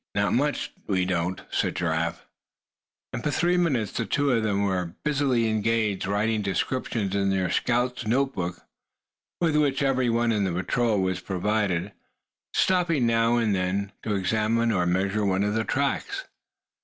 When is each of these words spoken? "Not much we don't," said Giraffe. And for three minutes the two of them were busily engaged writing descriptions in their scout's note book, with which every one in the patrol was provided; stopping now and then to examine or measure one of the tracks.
"Not 0.15 0.33
much 0.33 0.71
we 0.87 1.05
don't," 1.05 1.41
said 1.51 1.75
Giraffe. 1.75 2.25
And 3.13 3.23
for 3.23 3.29
three 3.29 3.55
minutes 3.55 3.91
the 3.91 4.03
two 4.03 4.31
of 4.31 4.41
them 4.41 4.63
were 4.63 4.95
busily 5.05 5.47
engaged 5.47 6.07
writing 6.07 6.41
descriptions 6.41 7.15
in 7.15 7.29
their 7.29 7.51
scout's 7.51 8.07
note 8.07 8.33
book, 8.33 8.63
with 9.41 9.55
which 9.55 9.83
every 9.83 10.09
one 10.09 10.31
in 10.31 10.43
the 10.43 10.51
patrol 10.51 10.99
was 11.01 11.19
provided; 11.19 11.91
stopping 12.55 13.05
now 13.05 13.35
and 13.37 13.53
then 13.53 13.91
to 14.01 14.15
examine 14.15 14.71
or 14.71 14.87
measure 14.87 15.23
one 15.23 15.43
of 15.43 15.53
the 15.53 15.63
tracks. 15.63 16.25